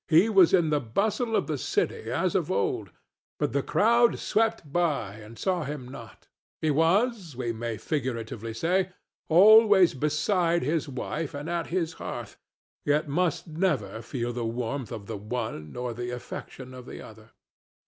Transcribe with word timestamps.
He 0.07 0.29
was 0.29 0.51
in 0.51 0.71
the 0.71 0.79
bustle 0.79 1.35
of 1.35 1.45
the 1.45 1.59
city 1.59 2.09
as 2.11 2.33
of 2.33 2.49
old, 2.51 2.89
but 3.37 3.53
the 3.53 3.61
crowd 3.61 4.17
swept 4.17 4.73
by 4.73 5.13
and 5.17 5.37
saw 5.37 5.63
him 5.63 5.87
not; 5.87 6.27
he 6.59 6.71
was, 6.71 7.35
we 7.35 7.53
may 7.53 7.77
figuratively 7.77 8.51
say, 8.51 8.93
always 9.29 9.93
beside 9.93 10.63
his 10.63 10.89
wife 10.89 11.35
and 11.35 11.47
at 11.47 11.67
his 11.67 11.93
hearth, 12.01 12.35
yet 12.83 13.07
must 13.07 13.45
never 13.47 14.01
feel 14.01 14.33
the 14.33 14.43
warmth 14.43 14.91
of 14.91 15.05
the 15.05 15.17
one 15.17 15.71
nor 15.73 15.93
the 15.93 16.09
affection 16.09 16.73
of 16.73 16.87
the 16.87 16.99
other. 16.99 17.29